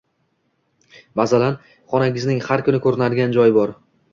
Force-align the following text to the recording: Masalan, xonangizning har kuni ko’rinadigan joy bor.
Masalan, 1.21 1.59
xonangizning 1.93 2.41
har 2.49 2.67
kuni 2.71 2.83
ko’rinadigan 2.87 3.37
joy 3.39 3.57
bor. 3.61 3.79